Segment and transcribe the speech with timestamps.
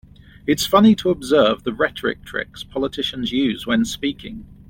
[0.47, 4.47] It's funny to observe the rhetoric tricks politicians use when speaking.